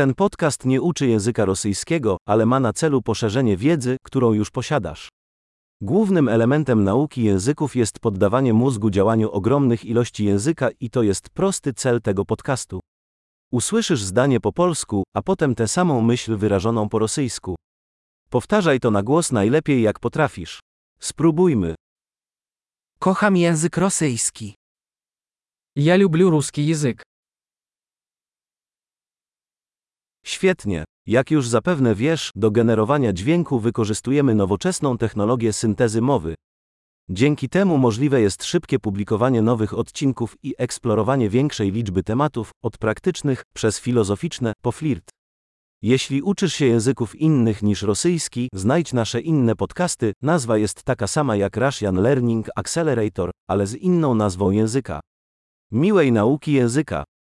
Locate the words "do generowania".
32.34-33.12